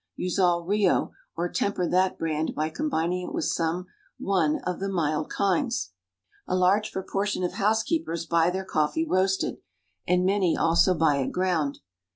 [0.15, 3.85] Use all Rio, or temper that brand by combining it with some
[4.17, 5.91] one of the mild kinds.
[6.47, 9.57] A large proportion of housekeepers buy their coffee roasted,
[10.07, 11.81] and many also buy it ground.